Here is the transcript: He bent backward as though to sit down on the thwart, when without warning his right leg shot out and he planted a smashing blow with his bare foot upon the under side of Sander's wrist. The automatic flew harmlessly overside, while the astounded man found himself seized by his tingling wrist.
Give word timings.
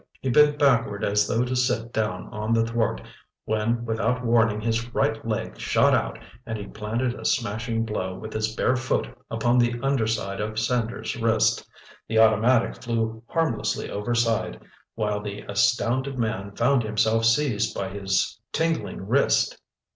He 0.19 0.31
bent 0.31 0.57
backward 0.57 1.03
as 1.03 1.27
though 1.27 1.45
to 1.45 1.55
sit 1.55 1.93
down 1.93 2.27
on 2.33 2.55
the 2.55 2.65
thwart, 2.65 3.03
when 3.45 3.85
without 3.85 4.25
warning 4.25 4.59
his 4.59 4.91
right 4.95 5.23
leg 5.27 5.59
shot 5.59 5.93
out 5.93 6.17
and 6.43 6.57
he 6.57 6.65
planted 6.65 7.13
a 7.13 7.23
smashing 7.23 7.85
blow 7.85 8.15
with 8.17 8.33
his 8.33 8.55
bare 8.55 8.75
foot 8.75 9.15
upon 9.29 9.59
the 9.59 9.79
under 9.83 10.07
side 10.07 10.41
of 10.41 10.57
Sander's 10.57 11.15
wrist. 11.15 11.67
The 12.07 12.17
automatic 12.17 12.81
flew 12.81 13.21
harmlessly 13.27 13.91
overside, 13.91 14.59
while 14.95 15.21
the 15.21 15.41
astounded 15.41 16.17
man 16.17 16.55
found 16.55 16.81
himself 16.81 17.25
seized 17.25 17.75
by 17.75 17.89
his 17.89 18.41
tingling 18.51 19.07
wrist. 19.07 19.61